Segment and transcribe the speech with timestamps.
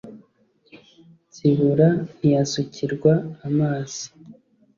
[1.27, 3.13] ntsibura ntiyasukirwa
[3.47, 4.03] amazi